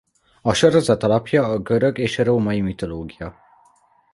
[0.41, 3.35] A sorozat alapja a görög és a római mitológia.